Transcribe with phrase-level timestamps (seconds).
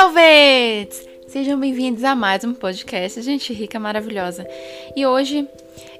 [0.00, 1.06] Velvets!
[1.26, 4.46] Sejam bem-vindos a mais um podcast, gente rica, maravilhosa.
[4.96, 5.46] E hoje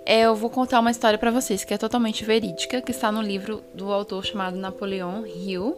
[0.06, 3.20] é, eu vou contar uma história para vocês que é totalmente verídica, que está no
[3.20, 5.76] livro do autor chamado Napoleão Hill.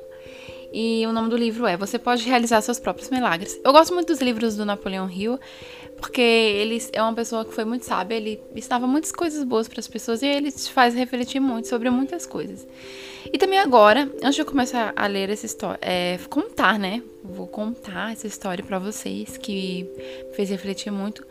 [0.73, 3.59] E o nome do livro é Você Pode Realizar Seus Próprios Milagres.
[3.65, 5.41] Eu gosto muito dos livros do Napoleão Hill,
[6.03, 9.79] porque ele é uma pessoa que foi muito sábia, ele ensinava muitas coisas boas para
[9.79, 12.67] as pessoas e ele te faz refletir muito sobre muitas coisas.
[13.33, 17.05] E também agora, antes de eu começar a ler essa história, é, contar, né?
[17.23, 19.89] Vou contar essa história para vocês que
[20.35, 21.25] fez refletir muito.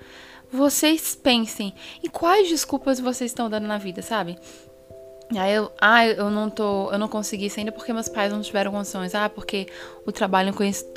[0.49, 4.37] Vocês pensem em quais desculpas vocês estão dando na vida, sabe?
[5.37, 8.41] Aí eu, ah, eu não tô, eu não consegui isso ainda porque meus pais não
[8.41, 9.15] tiveram condições.
[9.15, 9.67] Ah, porque
[10.05, 10.53] o trabalho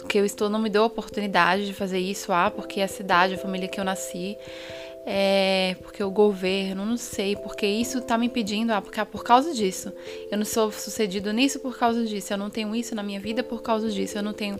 [0.09, 2.33] que eu estou não me deu a oportunidade de fazer isso.
[2.33, 4.36] Ah, porque a cidade, a família que eu nasci,
[5.06, 9.55] é porque o governo, não sei, porque isso tá me impedindo, ah, porque, por causa
[9.55, 9.92] disso.
[10.31, 12.33] Eu não sou sucedido nisso por causa disso.
[12.33, 14.19] Eu não tenho isso na minha vida por causa disso.
[14.19, 14.58] Eu não tenho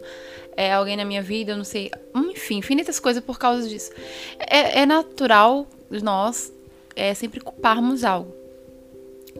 [0.57, 1.91] é, alguém na minha vida, eu não sei.
[2.15, 3.91] Enfim, infinitas coisas por causa disso.
[4.39, 5.67] É, é natural
[6.03, 6.53] nós
[6.97, 8.44] é, sempre culparmos algo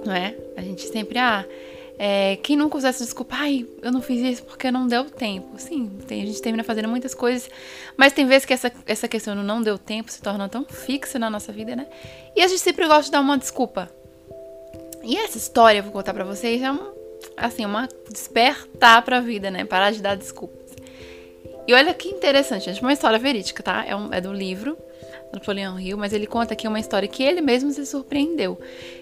[0.05, 0.35] não é?
[0.57, 1.45] A gente sempre, ah,
[1.99, 5.59] é, quem nunca usa essa desculpa, ai, eu não fiz isso porque não deu tempo.
[5.59, 7.49] Sim, tem, a gente termina fazendo muitas coisas,
[7.97, 11.19] mas tem vezes que essa, essa questão do não deu tempo se torna tão fixa
[11.19, 11.87] na nossa vida, né?
[12.35, 13.89] E a gente sempre gosta de dar uma desculpa.
[15.03, 16.93] E essa história, eu vou contar pra vocês, é um,
[17.37, 19.65] assim, uma despertar pra vida, né?
[19.65, 20.75] Parar de dar desculpas.
[21.67, 23.85] E olha que interessante, gente, uma história verídica, tá?
[23.87, 24.77] É, um, é do livro
[25.35, 28.59] Napoleão Hill, mas ele conta aqui uma história que ele mesmo se surpreendeu.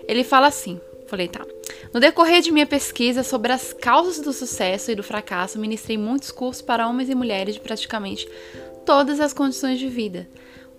[0.07, 0.81] Ele fala assim:
[1.13, 1.45] Falei, tá.
[1.93, 6.31] No decorrer de minha pesquisa sobre as causas do sucesso e do fracasso, ministrei muitos
[6.31, 8.27] cursos para homens e mulheres de praticamente
[8.87, 10.27] todas as condições de vida.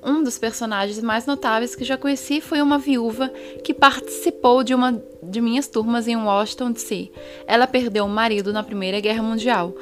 [0.03, 3.29] Um dos personagens mais notáveis que já conheci foi uma viúva
[3.63, 7.11] que participou de uma de minhas turmas em Washington DC.
[7.45, 9.73] Ela perdeu o marido na Primeira Guerra Mundial.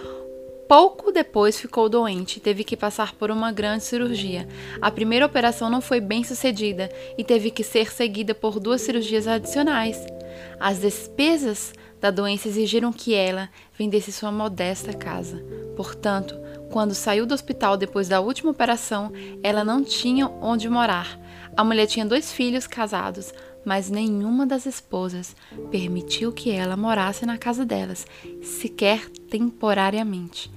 [0.71, 4.47] Pouco depois ficou doente e teve que passar por uma grande cirurgia.
[4.81, 9.27] A primeira operação não foi bem sucedida e teve que ser seguida por duas cirurgias
[9.27, 10.01] adicionais.
[10.57, 15.43] As despesas da doença exigiram que ela vendesse sua modesta casa.
[15.75, 16.39] Portanto,
[16.71, 19.11] quando saiu do hospital depois da última operação,
[19.43, 21.19] ela não tinha onde morar.
[21.57, 23.33] A mulher tinha dois filhos casados,
[23.65, 25.35] mas nenhuma das esposas
[25.69, 28.07] permitiu que ela morasse na casa delas,
[28.41, 30.49] sequer temporariamente.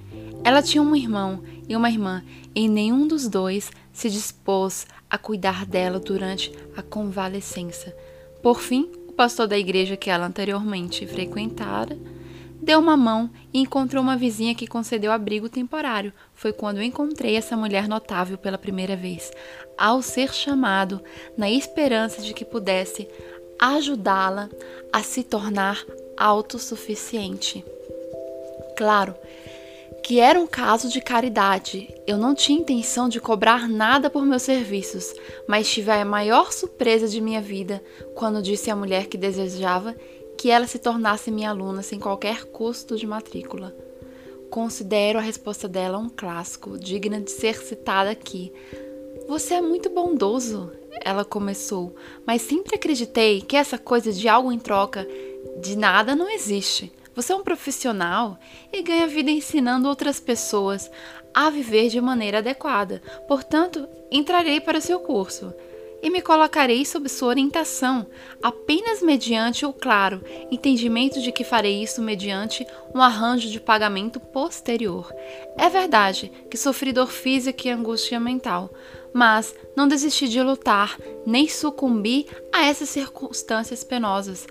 [0.43, 5.65] Ela tinha um irmão e uma irmã, e nenhum dos dois se dispôs a cuidar
[5.65, 7.95] dela durante a convalescença.
[8.43, 11.97] Por fim, o pastor da igreja que ela anteriormente frequentara
[12.61, 16.11] deu uma mão e encontrou uma vizinha que concedeu abrigo temporário.
[16.33, 19.31] Foi quando encontrei essa mulher notável pela primeira vez,
[19.77, 21.01] ao ser chamado,
[21.37, 23.07] na esperança de que pudesse
[23.59, 24.49] ajudá-la
[24.91, 25.83] a se tornar
[26.17, 27.63] autossuficiente.
[28.75, 29.15] Claro,
[30.05, 31.91] que era um caso de caridade.
[32.05, 35.11] Eu não tinha intenção de cobrar nada por meus serviços,
[35.47, 37.83] mas tive a maior surpresa de minha vida
[38.13, 39.95] quando disse à mulher que desejava
[40.37, 43.75] que ela se tornasse minha aluna sem qualquer custo de matrícula.
[44.51, 48.53] Considero a resposta dela um clássico, digna de ser citada aqui.
[49.27, 50.71] Você é muito bondoso,
[51.03, 51.95] ela começou,
[52.27, 55.07] mas sempre acreditei que essa coisa de algo em troca
[55.59, 56.93] de nada não existe.
[57.15, 58.37] Você é um profissional
[58.73, 60.91] e ganha vida ensinando outras pessoas
[61.33, 63.01] a viver de maneira adequada.
[63.27, 65.53] Portanto, entrarei para seu curso
[66.03, 68.05] e me colocarei sob sua orientação,
[68.43, 70.21] apenas mediante o claro
[70.51, 75.11] entendimento de que farei isso mediante um arranjo de pagamento posterior.
[75.57, 78.69] É verdade que sofri dor física e angústia mental,
[79.13, 84.45] mas não desisti de lutar, nem sucumbi a essas circunstâncias penosas.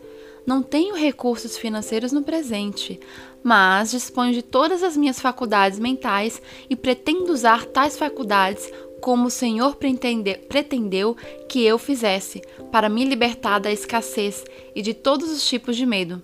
[0.46, 3.00] Não tenho recursos financeiros no presente,
[3.42, 8.70] mas disponho de todas as minhas faculdades mentais e pretendo usar tais faculdades
[9.00, 11.16] como o Senhor pretendeu
[11.48, 12.42] que eu fizesse,
[12.72, 16.22] para me libertar da escassez e de todos os tipos de medo.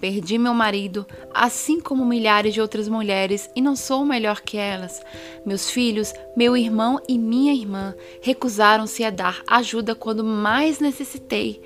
[0.00, 5.02] Perdi meu marido, assim como milhares de outras mulheres, e não sou melhor que elas.
[5.44, 11.60] Meus filhos, meu irmão e minha irmã recusaram-se a dar ajuda quando mais necessitei.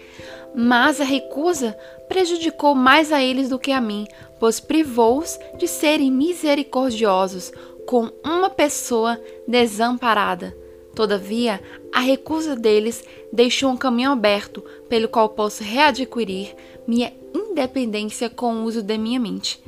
[0.53, 1.77] Mas a recusa
[2.09, 4.05] prejudicou mais a eles do que a mim,
[4.41, 7.53] pois privou-os de serem misericordiosos
[7.87, 10.57] com uma pessoa desamparada.
[10.95, 11.61] Todavia,
[11.93, 16.55] a recusa deles deixou um caminho aberto pelo qual posso readquirir
[16.87, 19.63] minha independência com o uso da minha mente.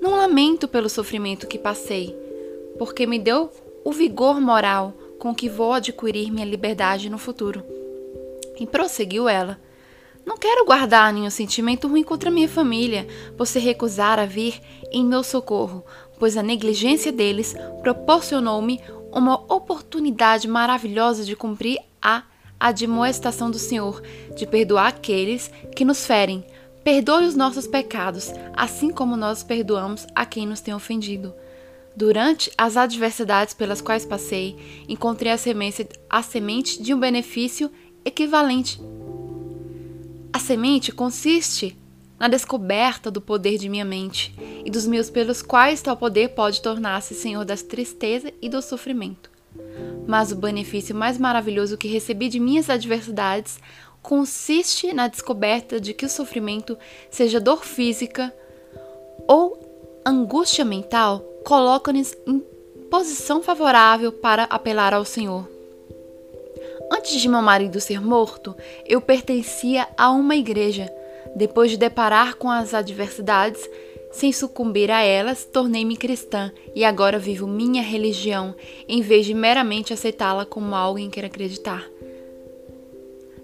[0.00, 2.14] Não lamento pelo sofrimento que passei,
[2.78, 3.50] porque me deu
[3.84, 7.64] o vigor moral com que vou adquirir minha liberdade no futuro.
[8.60, 9.58] E prosseguiu ela.
[10.24, 13.06] Não quero guardar nenhum sentimento ruim contra minha família,
[13.36, 14.60] por se recusar a vir
[14.92, 15.84] em meu socorro,
[16.18, 18.80] pois a negligência deles proporcionou-me
[19.10, 22.24] uma oportunidade maravilhosa de cumprir a
[22.60, 24.02] admoestação do Senhor,
[24.36, 26.44] de perdoar aqueles que nos ferem.
[26.88, 31.34] Perdoe os nossos pecados, assim como nós perdoamos a quem nos tem ofendido.
[31.94, 34.56] Durante as adversidades pelas quais passei,
[34.88, 37.70] encontrei a semente, a semente de um benefício
[38.06, 38.80] equivalente.
[40.32, 41.76] A semente consiste
[42.18, 46.62] na descoberta do poder de minha mente e dos meus pelos quais tal poder pode
[46.62, 49.30] tornar-se senhor das tristeza e do sofrimento.
[50.06, 53.60] Mas o benefício mais maravilhoso que recebi de minhas adversidades
[54.02, 56.76] consiste na descoberta de que o sofrimento,
[57.10, 58.34] seja dor física
[59.26, 62.40] ou angústia mental, coloca-nos em
[62.90, 65.48] posição favorável para apelar ao Senhor.
[66.90, 68.56] Antes de meu marido ser morto,
[68.86, 70.90] eu pertencia a uma igreja.
[71.36, 73.68] Depois de deparar com as adversidades,
[74.10, 78.54] sem sucumbir a elas, tornei-me cristã e agora vivo minha religião,
[78.88, 81.84] em vez de meramente aceitá-la como algo em que acreditar.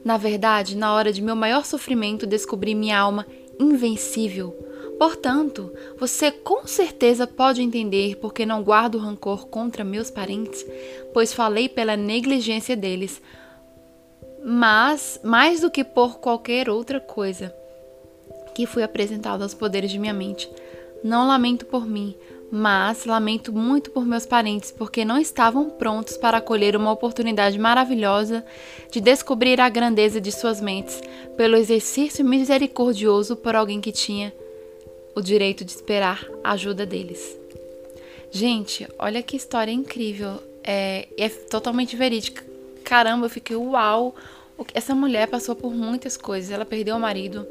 [0.04, 3.26] Na verdade, na hora de meu maior sofrimento, descobri minha alma
[3.58, 4.50] invencível.
[4.98, 10.64] Portanto, você com certeza pode entender porque não guardo rancor contra meus parentes,
[11.12, 13.20] pois falei pela negligência deles,
[14.44, 17.54] mas mais do que por qualquer outra coisa
[18.54, 20.48] que fui apresentado aos poderes de minha mente.
[21.02, 22.14] Não lamento por mim,
[22.54, 28.44] mas lamento muito por meus parentes, porque não estavam prontos para acolher uma oportunidade maravilhosa
[28.92, 31.02] de descobrir a grandeza de suas mentes,
[31.36, 34.32] pelo exercício misericordioso por alguém que tinha
[35.16, 37.36] o direito de esperar a ajuda deles.
[38.30, 40.40] Gente, olha que história incrível.
[40.62, 42.44] É, é totalmente verídica.
[42.84, 44.14] Caramba, eu fiquei uau.
[44.72, 46.50] Essa mulher passou por muitas coisas.
[46.50, 47.46] Ela perdeu o marido,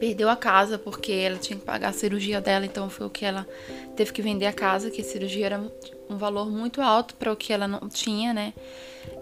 [0.00, 3.24] perdeu a casa porque ela tinha que pagar a cirurgia dela, então foi o que
[3.24, 3.46] ela
[3.94, 5.62] teve que vender a casa, que a cirurgia era
[6.08, 8.54] um valor muito alto para o que ela não tinha, né?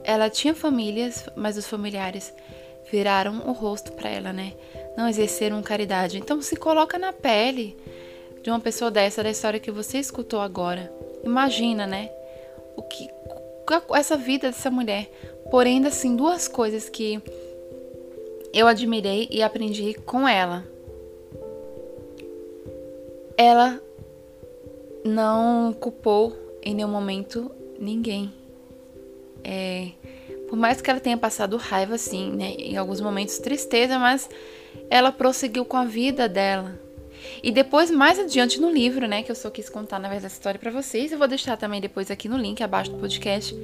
[0.04, 2.32] Ela tinha famílias, mas os familiares
[2.90, 4.54] viraram o rosto para ela, né?
[4.96, 6.16] Não exerceram caridade.
[6.16, 7.76] Então se coloca na pele
[8.40, 10.92] de uma pessoa dessa, da história que você escutou agora.
[11.24, 12.08] Imagina, né?
[12.76, 13.10] O que
[13.94, 15.10] essa vida dessa mulher.
[15.50, 17.20] Porém, assim, duas coisas que
[18.52, 20.64] eu admirei e aprendi com ela.
[23.36, 23.80] Ela
[25.04, 28.32] não culpou em nenhum momento ninguém.
[29.44, 29.90] É,
[30.48, 32.54] por mais que ela tenha passado raiva, assim, né?
[32.58, 34.28] Em alguns momentos tristeza, mas
[34.90, 36.78] ela prosseguiu com a vida dela.
[37.42, 39.22] E depois, mais adiante no livro, né?
[39.22, 41.12] Que eu só quis contar, na verdade, essa história para vocês.
[41.12, 43.54] Eu vou deixar também depois aqui no link abaixo do podcast,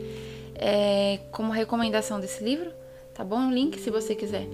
[0.54, 2.70] é, como recomendação desse livro
[3.14, 3.49] tá bom?
[3.49, 4.46] O link se você quiser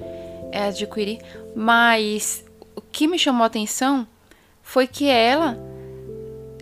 [0.52, 1.20] é, adquirir.
[1.54, 2.44] Mas
[2.76, 4.06] o que me chamou a atenção
[4.62, 5.58] foi que ela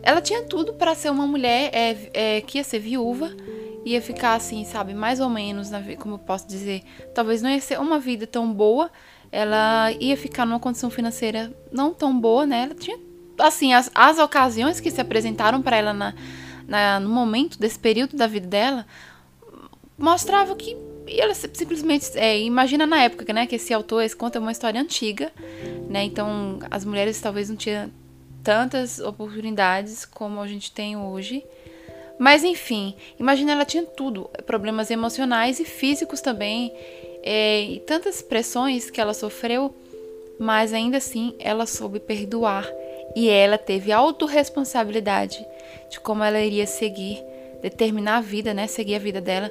[0.02, 3.30] ela tinha tudo para ser uma mulher é, é, que ia ser viúva,
[3.84, 6.82] ia ficar assim, sabe, mais ou menos, na, como eu posso dizer,
[7.14, 8.90] talvez não ia ser uma vida tão boa,
[9.30, 12.62] ela ia ficar numa condição financeira não tão boa, né?
[12.62, 12.98] Ela tinha,
[13.38, 16.14] assim, as, as ocasiões que se apresentaram para ela na,
[16.66, 18.86] na, no momento desse período da vida dela
[19.98, 20.76] mostrava que
[21.08, 25.32] e ela simplesmente é, imagina na época, né, que esse autor conta uma história antiga,
[25.88, 26.04] né?
[26.04, 27.90] Então as mulheres talvez não tinham
[28.42, 31.44] tantas oportunidades como a gente tem hoje.
[32.18, 36.72] Mas enfim, imagina ela tinha tudo, problemas emocionais e físicos também,
[37.22, 39.74] é, e tantas pressões que ela sofreu,
[40.38, 42.68] mas ainda assim ela soube perdoar
[43.14, 45.44] e ela teve autorresponsabilidade
[45.90, 47.22] de como ela iria seguir,
[47.62, 49.50] determinar a vida, né, seguir a vida dela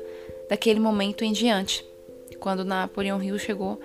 [0.50, 1.86] daquele momento em diante.
[2.40, 3.80] Quando Napoleão Hill chegou,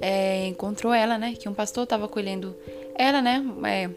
[0.00, 1.34] é, encontrou ela, né?
[1.38, 2.56] Que um pastor estava colhendo
[2.94, 3.44] ela, né?
[3.66, 3.90] É,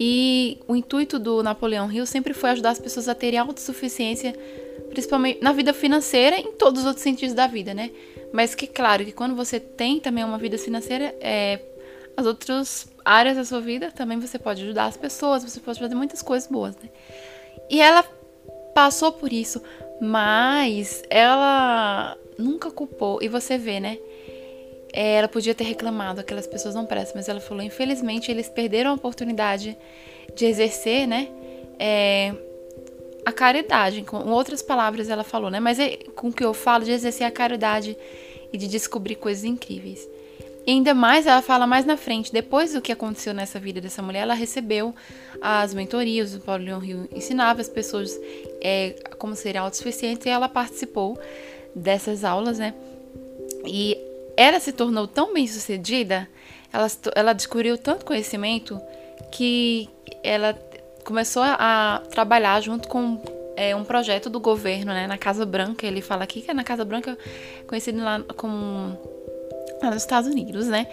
[0.00, 4.32] e o intuito do Napoleão Hill sempre foi ajudar as pessoas a terem autossuficiência,
[4.90, 7.90] principalmente na vida financeira e em todos os outros sentidos da vida, né?
[8.32, 11.58] Mas que claro que quando você tem também uma vida financeira, é,
[12.16, 15.94] as outras áreas da sua vida também você pode ajudar as pessoas, você pode fazer
[15.96, 16.88] muitas coisas boas, né?
[17.68, 18.04] E ela
[18.72, 19.60] passou por isso,
[20.00, 23.18] mas ela nunca culpou.
[23.22, 23.98] E você vê, né?
[24.92, 28.90] É, ela podia ter reclamado, aquelas pessoas não prestam, mas ela falou: infelizmente, eles perderam
[28.90, 29.76] a oportunidade
[30.34, 31.28] de exercer, né?
[31.78, 32.34] É,
[33.24, 34.02] a caridade.
[34.02, 35.60] Com outras palavras, ela falou, né?
[35.60, 37.96] Mas é, com o que eu falo, de exercer a caridade
[38.52, 40.08] e de descobrir coisas incríveis.
[40.66, 44.02] E ainda mais, ela fala mais na frente, depois do que aconteceu nessa vida dessa
[44.02, 44.94] mulher, ela recebeu
[45.40, 48.20] as mentorias, o Paulo Leon Rio ensinava as pessoas
[48.60, 51.18] é, como serem autossuficientes e ela participou
[51.74, 52.74] dessas aulas, né?
[53.64, 53.96] E
[54.36, 56.28] ela se tornou tão bem sucedida,
[56.72, 58.80] ela, ela descobriu tanto conhecimento
[59.32, 59.88] que
[60.22, 60.54] ela
[61.04, 63.20] começou a trabalhar junto com
[63.56, 65.86] é, um projeto do governo, né, na Casa Branca.
[65.86, 67.18] Ele fala aqui que é na Casa Branca,
[67.66, 68.96] conhecido lá como
[69.82, 70.86] lá nos Estados Unidos, né?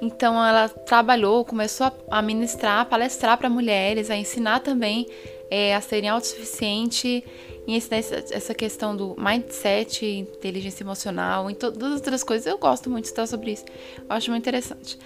[0.00, 5.06] Então ela trabalhou, começou a ministrar, a palestrar para mulheres, a ensinar também
[5.50, 7.22] é, a serem autossuficientes
[7.66, 12.46] e ensinar essa questão do mindset, inteligência emocional, e todas as outras coisas.
[12.46, 13.64] Eu gosto muito de estudar sobre isso.
[13.98, 14.98] Eu acho muito interessante.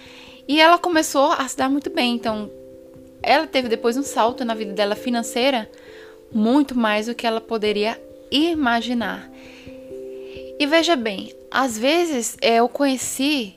[0.47, 2.15] E ela começou a se dar muito bem.
[2.15, 2.51] Então,
[3.23, 5.69] ela teve depois um salto na vida dela financeira
[6.33, 9.29] muito mais do que ela poderia imaginar.
[10.59, 13.55] E veja bem, às vezes é, eu conheci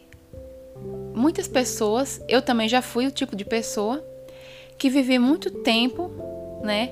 [1.14, 4.04] muitas pessoas, eu também já fui o tipo de pessoa
[4.76, 6.10] que vivi muito tempo,
[6.64, 6.90] né,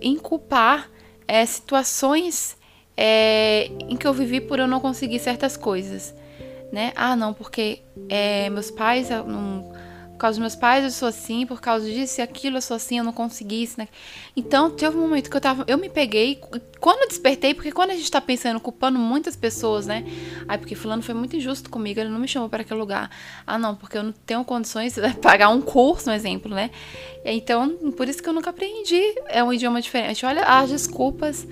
[0.00, 0.90] em culpar
[1.26, 2.56] é, situações
[2.96, 6.14] é, em que eu vivi por eu não conseguir certas coisas,
[6.72, 6.92] né?
[6.94, 9.72] Ah, não, porque é, meus pais não
[10.16, 12.74] por causa dos meus pais eu sou assim, por causa disso e aquilo eu sou
[12.74, 13.86] assim, eu não consegui isso, né?
[14.34, 16.40] Então, teve um momento que eu tava, eu me peguei,
[16.80, 20.04] quando eu despertei, porque quando a gente tá pensando, culpando muitas pessoas, né?
[20.48, 23.10] Ai, porque fulano foi muito injusto comigo, ele não me chamou para aquele lugar.
[23.46, 26.70] Ah, não, porque eu não tenho condições de pagar um curso, um exemplo, né?
[27.22, 30.24] Então, por isso que eu nunca aprendi, é um idioma diferente.
[30.24, 31.46] Olha as desculpas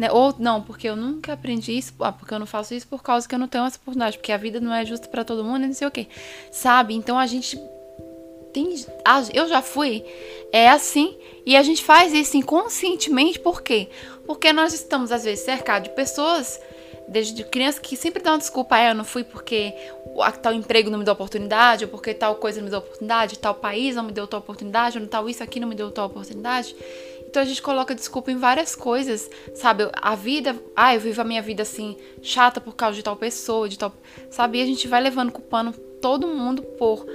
[0.00, 0.10] né?
[0.10, 3.28] Ou não, porque eu nunca aprendi isso, ah, porque eu não faço isso por causa
[3.28, 5.66] que eu não tenho essa oportunidade, porque a vida não é justa para todo mundo,
[5.66, 6.08] não sei o quê.
[6.50, 6.94] Sabe?
[6.94, 7.60] Então a gente
[8.52, 8.74] tem,
[9.32, 10.04] eu já fui,
[10.52, 13.88] é assim, e a gente faz isso inconscientemente, por quê?
[14.26, 16.60] Porque nós estamos, às vezes, cercados de pessoas,
[17.08, 19.74] desde crianças, que sempre dão desculpa, ah, eu não fui porque
[20.42, 23.54] tal emprego não me deu oportunidade, ou porque tal coisa não me deu oportunidade, tal
[23.54, 26.76] país não me deu tal oportunidade, ou tal isso aqui não me deu tal oportunidade.
[27.26, 29.88] Então a gente coloca desculpa em várias coisas, sabe?
[29.92, 33.68] A vida, ah, eu vivo a minha vida assim, chata por causa de tal pessoa,
[33.68, 33.92] de tal.
[34.30, 34.58] Sabe?
[34.58, 37.06] E a gente vai levando, culpando todo mundo por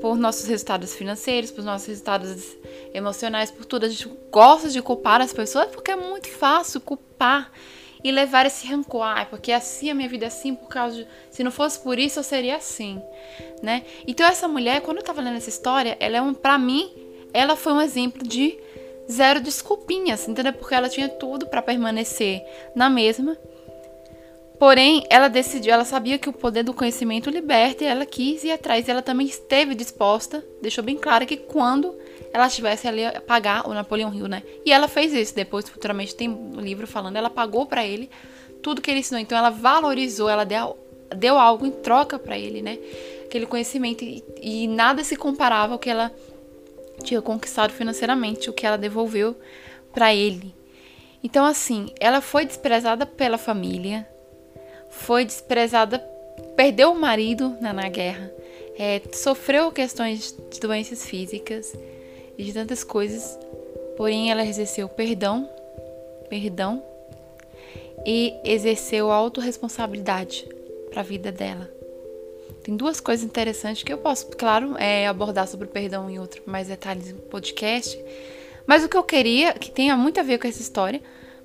[0.00, 2.56] por nossos resultados financeiros, por nossos resultados
[2.94, 3.86] emocionais, por tudo.
[3.86, 7.50] A gente gosta de culpar as pessoas porque é muito fácil culpar
[8.02, 9.02] e levar esse rancor.
[9.02, 11.08] Ah, porque assim a minha vida é assim por causa de...
[11.30, 13.00] Se não fosse por isso, eu seria assim,
[13.62, 13.84] né?
[14.06, 16.90] Então essa mulher, quando eu tava lendo essa história, ela é um, para mim,
[17.32, 18.58] ela foi um exemplo de
[19.10, 20.52] zero desculpinhas, entendeu?
[20.52, 22.42] Porque ela tinha tudo para permanecer
[22.74, 23.36] na mesma
[24.62, 28.52] Porém, ela decidiu, ela sabia que o poder do conhecimento liberta e ela quis ir
[28.52, 28.88] atrás.
[28.88, 31.92] Ela também esteve disposta, deixou bem claro que quando
[32.32, 34.44] ela estivesse ali a pagar o Napoleão Hill, né?
[34.64, 35.34] E ela fez isso.
[35.34, 38.08] Depois, futuramente, tem um livro falando, ela pagou para ele
[38.62, 39.20] tudo que ele ensinou.
[39.20, 40.78] Então, ela valorizou, ela deu,
[41.16, 42.78] deu algo em troca para ele, né?
[43.24, 44.04] Aquele conhecimento.
[44.04, 46.14] E, e nada se comparava ao que ela
[47.02, 49.34] tinha conquistado financeiramente, o que ela devolveu
[49.92, 50.54] para ele.
[51.20, 54.06] Então, assim, ela foi desprezada pela família,
[54.92, 55.98] foi desprezada,
[56.54, 58.30] perdeu o marido né, na guerra,
[58.78, 61.74] é, sofreu questões de doenças físicas
[62.38, 63.38] e de tantas coisas,
[63.96, 65.48] porém ela exerceu perdão,
[66.28, 66.82] perdão
[68.06, 70.46] e exerceu autorresponsabilidade
[70.90, 71.70] para a vida dela.
[72.62, 76.42] Tem duas coisas interessantes que eu posso, claro, é, abordar sobre o perdão em outro
[76.46, 77.98] mais detalhes no podcast.
[78.66, 81.00] Mas o que eu queria, que tenha muito a ver com essa história,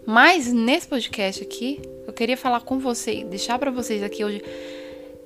[0.07, 4.41] mas nesse podcast aqui, eu queria falar com você, deixar para vocês aqui hoje.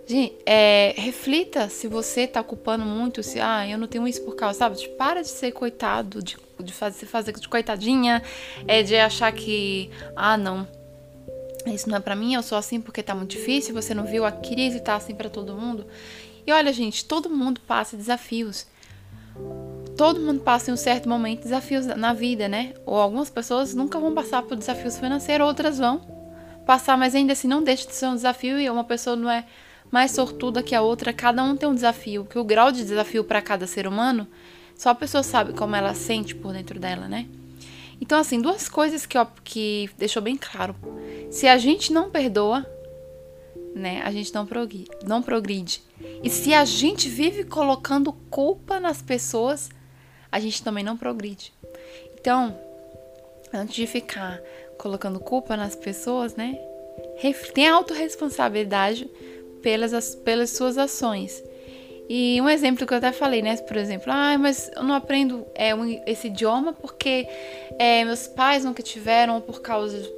[0.07, 4.35] Gente, é, reflita se você tá culpando muito, se ah, eu não tenho isso por
[4.35, 4.77] causa, sabe?
[4.77, 8.23] Tipo, para de ser coitado, de, de fazer, fazer de coitadinha,
[8.67, 10.67] é de achar que, ah, não,
[11.67, 14.25] isso não é para mim, eu sou assim porque tá muito difícil, você não viu
[14.25, 15.85] a crise tá assim para todo mundo.
[16.43, 18.65] E olha, gente, todo mundo passa desafios
[20.01, 22.73] todo mundo passa em um certo momento desafios na vida, né?
[22.87, 26.01] Ou algumas pessoas nunca vão passar por desafios financeiros, outras vão
[26.65, 29.45] passar, mas ainda assim não deixa de ser um desafio e uma pessoa não é
[29.91, 33.23] mais sortuda que a outra, cada um tem um desafio, que o grau de desafio
[33.23, 34.27] para cada ser humano,
[34.75, 37.27] só a pessoa sabe como ela sente por dentro dela, né?
[38.01, 40.75] Então, assim, duas coisas que, ó, que deixou bem claro.
[41.29, 42.65] Se a gente não perdoa,
[43.75, 45.83] né, a gente não progride, não progride.
[46.23, 49.69] E se a gente vive colocando culpa nas pessoas,
[50.31, 51.53] a gente também não progride.
[52.19, 52.57] Então,
[53.53, 54.39] antes de ficar
[54.77, 56.57] colocando culpa nas pessoas, né?
[57.53, 59.09] Tenha autorresponsabilidade
[59.61, 61.43] pelas, pelas suas ações.
[62.09, 63.55] E um exemplo que eu até falei, né?
[63.57, 67.27] Por exemplo, ah, mas eu não aprendo é, um, esse idioma porque
[67.79, 70.11] é, meus pais nunca tiveram, ou por causa.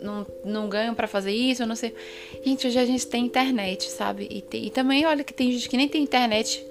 [0.00, 1.94] Não, não ganham para fazer isso, eu não sei.
[2.44, 4.26] Gente, hoje a gente tem internet, sabe?
[4.28, 6.66] E, tem, e também, olha que tem gente que nem tem internet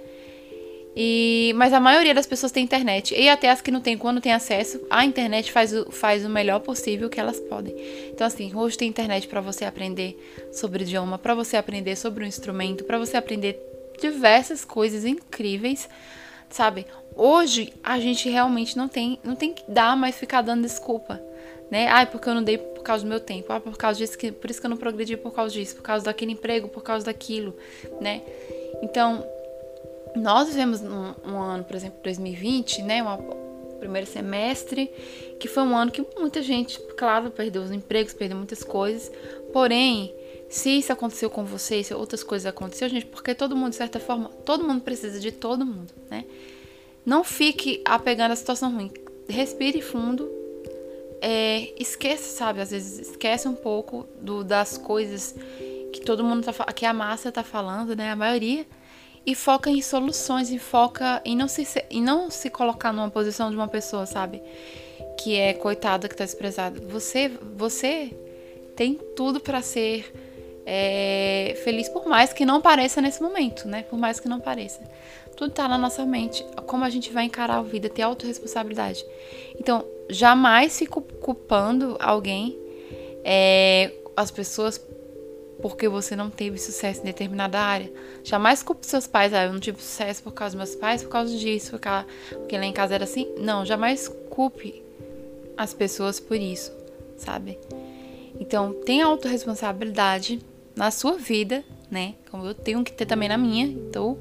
[0.96, 3.16] E, mas a maioria das pessoas tem internet.
[3.16, 6.30] E até as que não tem, quando tem acesso, a internet faz o, faz o
[6.30, 7.74] melhor possível que elas podem.
[8.10, 10.18] Então, assim, hoje tem internet para você aprender
[10.52, 13.60] sobre idioma, para você aprender sobre um instrumento, para você aprender
[14.02, 15.88] diversas coisas incríveis,
[16.50, 16.86] sabe?
[17.16, 21.22] Hoje a gente realmente não tem, não tem que dar mais ficar dando desculpa,
[21.70, 21.88] né?
[21.88, 24.32] Ai, porque eu não dei por causa do meu tempo, ah, por causa disso, que,
[24.32, 27.06] por isso que eu não progredi por causa disso, por causa daquele emprego, por causa
[27.06, 27.56] daquilo,
[28.02, 28.22] né?
[28.82, 29.24] Então,
[30.16, 33.04] nós vivemos um, um ano, por exemplo, 2020, né?
[33.04, 34.92] Um primeiro semestre,
[35.40, 39.12] que foi um ano que muita gente, claro, perdeu os empregos, perdeu muitas coisas.
[39.52, 40.14] Porém,
[40.50, 44.00] se isso aconteceu com você, se outras coisas aconteceram, gente, porque todo mundo, de certa
[44.00, 46.26] forma, todo mundo precisa de todo mundo, né?
[47.06, 48.92] Não fique apegando a situação ruim.
[49.28, 50.30] Respire fundo.
[51.20, 52.62] É, esqueça, sabe?
[52.62, 55.36] Às vezes esquece um pouco do, das coisas
[55.92, 58.12] que todo mundo tá que a massa tá falando, né?
[58.12, 58.66] A maioria
[59.26, 63.50] e foca em soluções e foca em não se, em não se colocar numa posição
[63.50, 64.42] de uma pessoa, sabe?
[65.20, 66.80] Que é coitada, que tá desprezada.
[66.88, 68.12] Você, você
[68.76, 70.12] tem tudo para ser
[70.66, 73.84] é, feliz, por mais que não pareça nesse momento, né?
[73.84, 74.82] Por mais que não pareça.
[75.36, 76.46] Tudo tá na nossa mente.
[76.66, 79.06] Como a gente vai encarar a vida, ter autorresponsabilidade.
[79.60, 82.58] Então, jamais fico culpando alguém,
[83.24, 84.80] é, as pessoas
[85.62, 87.92] porque você não teve sucesso em determinada área.
[88.24, 91.10] Jamais culpe seus pais, ah, eu não tive sucesso por causa dos meus pais, por
[91.10, 91.80] causa disso,
[92.30, 93.34] porque lá em casa era assim.
[93.38, 94.84] Não, jamais culpe
[95.56, 96.72] as pessoas por isso,
[97.18, 97.60] sabe?
[98.40, 100.40] Então, tenha autorresponsabilidade
[100.76, 102.16] na sua vida, né?
[102.30, 103.66] Como eu tenho que ter também na minha.
[103.66, 104.18] Então,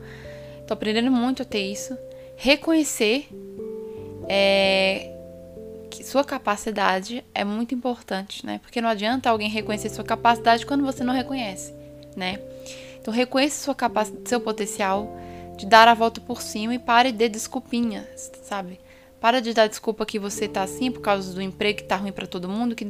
[0.67, 1.97] tô aprendendo muito a ter isso.
[2.37, 3.29] Reconhecer
[4.29, 5.20] é,
[6.11, 8.59] sua capacidade é muito importante, né?
[8.59, 11.73] Porque não adianta alguém reconhecer sua capacidade quando você não reconhece,
[12.17, 12.41] né?
[13.01, 15.09] Então reconheça sua capacidade, seu potencial
[15.57, 18.81] de dar a volta por cima e pare de desculpinhas, sabe?
[19.21, 22.11] Para de dar desculpa que você tá assim por causa do emprego que tá ruim
[22.11, 22.89] para todo mundo, que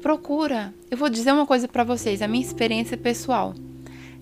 [0.00, 0.72] procura.
[0.88, 3.54] Eu vou dizer uma coisa para vocês, a minha experiência pessoal.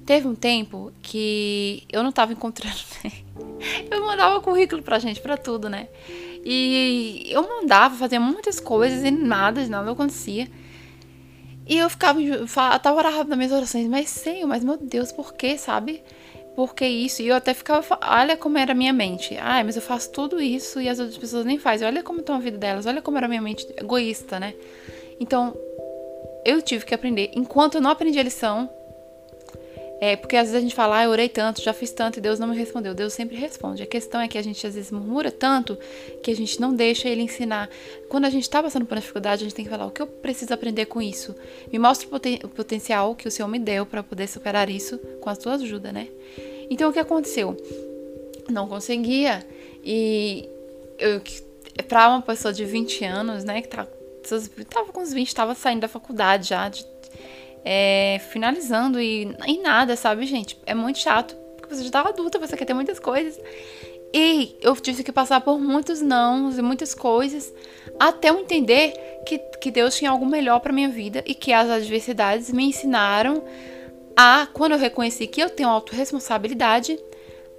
[0.07, 2.79] Teve um tempo que eu não tava encontrando.
[3.91, 5.89] eu mandava currículo pra gente, pra tudo, né?
[6.45, 10.49] E eu mandava, fazia muitas coisas e nada, nada acontecia.
[11.67, 15.35] E eu ficava, eu tava orava nas minhas orações, mas Senhor, mas meu Deus, por
[15.35, 16.03] que, sabe?
[16.57, 17.23] Por que isso?
[17.23, 19.37] E eu até ficava, olha como era a minha mente.
[19.41, 21.87] Ai, mas eu faço tudo isso e as outras pessoas nem fazem.
[21.87, 24.55] Olha como estão a vida delas, olha como era a minha mente egoísta, né?
[25.21, 25.57] Então,
[26.45, 27.31] eu tive que aprender.
[27.35, 28.69] Enquanto eu não aprendi a lição,
[30.01, 32.23] é, porque às vezes a gente fala, ah, eu orei tanto, já fiz tanto e
[32.23, 32.95] Deus não me respondeu.
[32.95, 33.83] Deus sempre responde.
[33.83, 35.77] A questão é que a gente às vezes murmura tanto
[36.23, 37.69] que a gente não deixa ele ensinar.
[38.09, 40.01] Quando a gente está passando por uma dificuldade, a gente tem que falar, o que
[40.01, 41.37] eu preciso aprender com isso?
[41.71, 44.97] Me mostra o, poten o potencial que o Senhor me deu para poder superar isso
[45.21, 46.09] com a sua ajuda, né?
[46.71, 47.55] Então o que aconteceu?
[48.49, 49.47] Não conseguia.
[49.85, 50.49] E
[51.89, 53.87] para uma pessoa de 20 anos, né, que tá,
[54.69, 56.85] tava com uns 20, tava saindo da faculdade já, de
[57.65, 60.59] é, finalizando e, e nada, sabe, gente?
[60.67, 63.39] É muito chato, porque você já tá adulta, você quer ter muitas coisas.
[64.13, 67.53] E eu tive que passar por muitos nãos e muitas coisas
[67.99, 68.93] até eu entender
[69.25, 73.45] que, que Deus tinha algo melhor para minha vida e que as adversidades me ensinaram
[74.17, 76.99] a, quando eu reconheci que eu tenho autorresponsabilidade,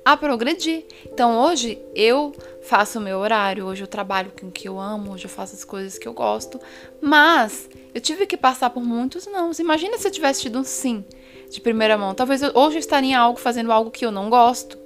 [0.04, 0.86] a progredir.
[1.06, 5.14] Então hoje eu faço o meu horário, hoje eu trabalho com o que eu amo,
[5.14, 6.60] hoje eu faço as coisas que eu gosto,
[7.02, 9.52] mas eu tive que passar por muitos não.
[9.60, 11.04] Imagina se eu tivesse tido um sim
[11.50, 12.14] de primeira mão.
[12.14, 14.78] Talvez eu, hoje eu estaria algo fazendo algo que eu não gosto.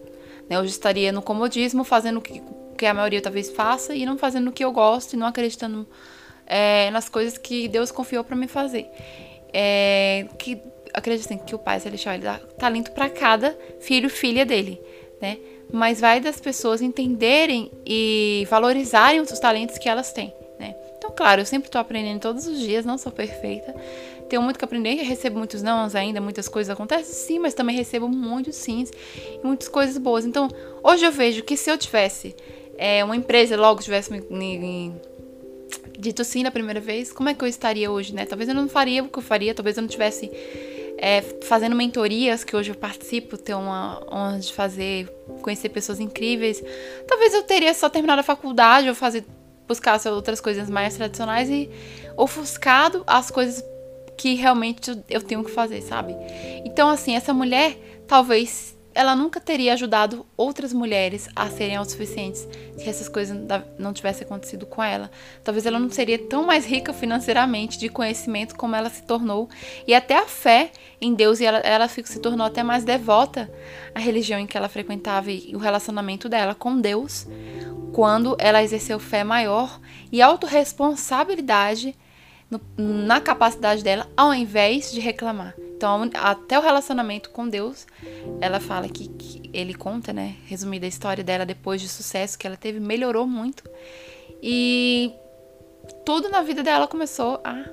[0.50, 0.60] Né?
[0.60, 2.42] Hoje eu estaria no comodismo, fazendo o que,
[2.78, 5.88] que a maioria talvez faça e não fazendo o que eu gosto e não acreditando
[6.46, 8.88] é, nas coisas que Deus confiou para me fazer.
[9.54, 10.62] É, que
[10.94, 14.82] acreditem que o Pai Celestial ele dá talento para cada filho filha dele
[15.22, 15.38] né?
[15.71, 20.75] Mas vai das pessoas entenderem e valorizarem os talentos que elas têm, né?
[20.97, 23.75] Então, claro, eu sempre estou aprendendo todos os dias, não sou perfeita.
[24.30, 28.08] Tenho muito que aprender, recebo muitos não ainda, muitas coisas acontecem, sim, mas também recebo
[28.08, 30.25] muitos sims e muitas coisas boas.
[30.25, 30.47] Então,
[30.84, 32.36] hoje eu vejo que se eu tivesse
[32.78, 34.95] é, uma empresa logo tivesse me, me, me
[35.97, 38.25] dito sim na primeira vez, como é que eu estaria hoje, né?
[38.25, 40.30] Talvez eu não faria o que eu faria, talvez eu não tivesse
[40.98, 45.08] é, fazendo mentorias, que hoje eu participo, tenho uma honra de fazer,
[45.42, 46.64] conhecer pessoas incríveis.
[47.08, 49.26] Talvez eu teria só terminado a faculdade ou fazer,
[49.68, 51.70] buscar outras coisas mais tradicionais e
[52.18, 53.64] ofuscado as coisas
[54.18, 56.16] que realmente eu tenho que fazer, sabe?
[56.64, 57.78] Então, assim, essa mulher
[58.08, 63.38] talvez ela nunca teria ajudado outras mulheres a serem autossuficientes se essas coisas
[63.78, 65.12] não tivessem acontecido com ela.
[65.44, 69.50] Talvez ela não seria tão mais rica financeiramente de conhecimento como ela se tornou.
[69.86, 73.52] E até a fé em Deus, e ela, ela se tornou até mais devota
[73.94, 77.28] à religião em que ela frequentava e o relacionamento dela com Deus,
[77.92, 79.80] quando ela exerceu fé maior
[80.10, 81.94] e autorresponsabilidade
[82.78, 85.54] na capacidade dela, ao invés de reclamar.
[85.76, 87.86] Então, até o relacionamento com Deus,
[88.40, 90.36] ela fala que, que ele conta, né?
[90.46, 93.64] Resumida a história dela depois de sucesso que ela teve, melhorou muito.
[94.42, 95.12] E
[96.06, 97.66] tudo na vida dela começou a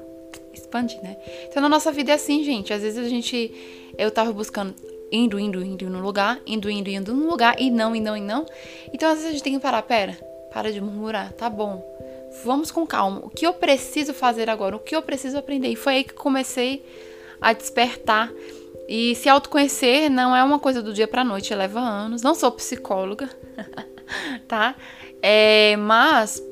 [0.52, 1.16] expandir, né?
[1.48, 2.72] Então, na nossa vida é assim, gente.
[2.72, 3.52] Às vezes a gente.
[3.96, 4.74] Eu tava buscando.
[5.12, 8.20] Indo, indo, indo no lugar, indo, indo, indo no lugar, e não, e não, e
[8.20, 8.46] não.
[8.94, 10.14] Então, às vezes a gente tem que parar, pera,
[10.50, 11.84] para de murmurar, tá bom.
[12.44, 13.20] Vamos com calma.
[13.22, 14.74] O que eu preciso fazer agora?
[14.74, 15.68] O que eu preciso aprender?
[15.68, 16.82] E foi aí que comecei
[17.42, 18.32] a despertar.
[18.88, 22.22] E se autoconhecer não é uma coisa do dia para noite, leva anos.
[22.22, 23.28] Não sou psicóloga,
[24.46, 24.76] tá?
[25.20, 26.42] É, mas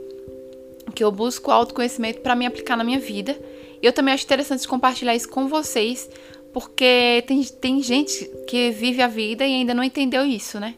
[0.95, 3.39] que eu busco autoconhecimento para me aplicar na minha vida.
[3.81, 6.11] E eu também acho interessante compartilhar isso com vocês,
[6.53, 10.75] porque tem, tem gente que vive a vida e ainda não entendeu isso, né?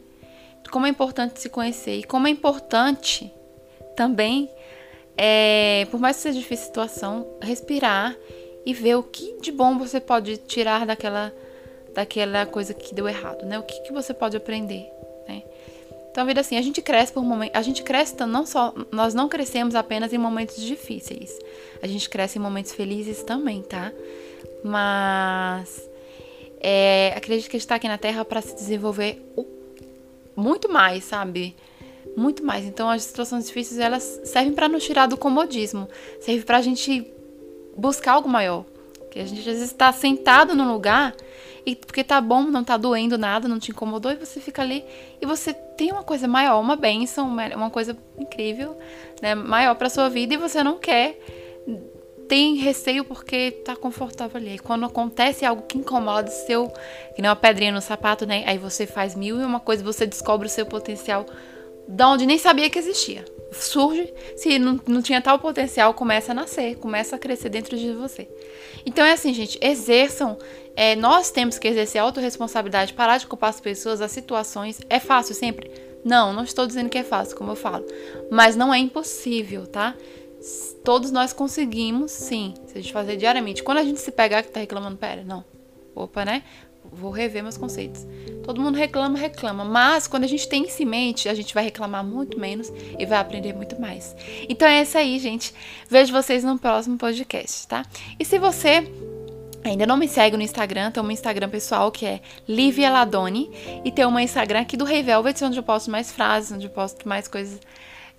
[0.71, 3.31] Como é importante se conhecer e como é importante
[3.95, 4.49] também,
[5.15, 8.15] é, por mais que seja difícil a situação, respirar
[8.65, 11.33] e ver o que de bom você pode tirar daquela,
[11.93, 13.59] daquela coisa que deu errado, né?
[13.59, 14.89] O que, que você pode aprender,
[15.27, 15.43] né?
[16.11, 19.13] Então, a vida assim, a gente cresce por momentos, a gente cresce não só, nós
[19.13, 21.39] não crescemos apenas em momentos difíceis.
[21.81, 23.91] A gente cresce em momentos felizes também, tá?
[24.63, 25.89] Mas
[26.59, 29.21] é, acredito que a gente tá aqui na Terra para se desenvolver
[30.35, 31.55] muito mais, sabe?
[32.15, 32.63] Muito mais.
[32.65, 35.89] Então, as situações difíceis, elas servem para nos tirar do comodismo.
[36.21, 37.11] Serve pra gente
[37.75, 38.65] buscar algo maior.
[39.11, 41.15] Que a gente às vezes está sentado num lugar
[41.65, 44.83] e porque tá bom, não tá doendo nada, não te incomodou e você fica ali
[45.21, 48.77] e você tem uma coisa maior, uma bênção, uma coisa incrível,
[49.21, 51.17] né, maior para sua vida e você não quer
[52.27, 54.55] tem receio porque tá confortável ali.
[54.55, 56.67] E quando acontece algo que incomoda o seu,
[57.15, 58.43] que nem uma pedrinha no sapato, né?
[58.47, 61.25] Aí você faz mil e uma coisa, você descobre o seu potencial
[61.87, 66.35] da onde nem sabia que existia surge, se não, não tinha tal potencial, começa a
[66.35, 68.27] nascer, começa a crescer dentro de você.
[68.85, 70.37] Então é assim, gente, exerçam.
[70.75, 74.81] É, nós temos que exercer autorresponsabilidade, parar de culpar as pessoas, as situações.
[74.89, 75.71] É fácil sempre?
[76.03, 77.85] Não, não estou dizendo que é fácil, como eu falo.
[78.31, 79.95] Mas não é impossível, tá?
[80.83, 83.63] Todos nós conseguimos, sim, se a gente fazer diariamente.
[83.63, 85.45] Quando a gente se pegar que tá reclamando, pera, não.
[85.95, 86.43] Opa, né?
[86.93, 88.05] Vou rever meus conceitos.
[88.43, 91.63] Todo mundo reclama, reclama, mas quando a gente tem isso em mente, a gente vai
[91.63, 94.15] reclamar muito menos e vai aprender muito mais.
[94.49, 95.53] Então é isso aí, gente.
[95.89, 97.85] Vejo vocês no próximo podcast, tá?
[98.19, 98.85] E se você
[99.63, 103.49] ainda não me segue no Instagram, tem um Instagram pessoal que é Livia Ladoni
[103.85, 106.71] e tem uma Instagram aqui do Rei Velvet, onde eu posto mais frases, onde eu
[106.71, 107.59] posto mais coisas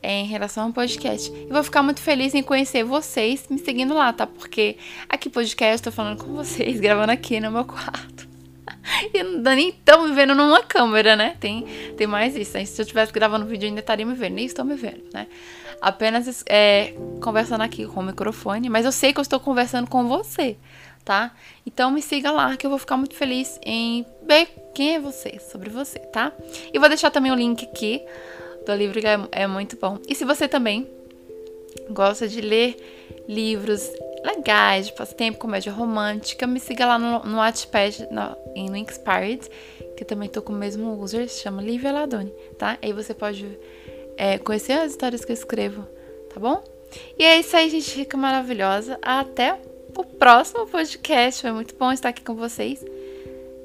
[0.03, 1.33] é, em relação ao podcast.
[1.33, 4.27] E vou ficar muito feliz em conhecer vocês me seguindo lá, tá?
[4.27, 4.77] Porque
[5.09, 8.34] aqui podcast, tô falando com vocês, gravando aqui no meu quarto.
[9.13, 11.37] e não nem estão me vendo numa câmera, né?
[11.41, 12.53] Tem, tem mais isso.
[12.53, 14.35] Se eu estivesse gravando vídeo, ainda estaria me vendo.
[14.35, 15.27] Nem estão me vendo, né?
[15.81, 18.69] Apenas é, conversando aqui com o microfone.
[18.69, 20.57] Mas eu sei que eu estou conversando com você,
[21.05, 21.35] tá?
[21.67, 25.39] Então me siga lá que eu vou ficar muito feliz em ver quem é você,
[25.39, 26.33] sobre você, tá?
[26.73, 28.03] E vou deixar também o link aqui
[28.67, 29.99] do livro que é, é muito bom.
[30.09, 30.89] E se você também
[31.91, 32.77] gosta de ler
[33.29, 33.91] livros
[34.25, 39.49] legais, de passatempo, comédia romântica, me siga lá no, no Wattpad, no, no Inspired,
[39.97, 42.79] que também tô com o mesmo user, se chama Lívia Ladoni, tá?
[42.81, 43.59] Aí você pode
[44.17, 45.87] é, conhecer as histórias que eu escrevo,
[46.33, 46.65] tá bom?
[47.19, 48.99] E é isso aí, gente rica maravilhosa.
[49.03, 49.61] Até
[49.97, 51.43] o próximo podcast.
[51.43, 52.85] Foi muito bom estar aqui com vocês.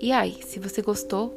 [0.02, 1.34] E aí, se você gostou,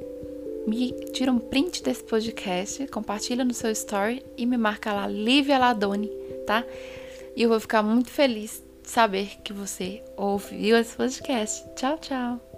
[0.66, 5.58] me tira um print desse podcast, compartilha no seu story e me marca lá, Lívia
[5.58, 6.08] Ladoni,
[6.46, 6.64] tá?
[7.36, 11.64] E eu vou ficar muito feliz saber que você ouviu esse podcast.
[11.74, 12.51] Tchau, tchau!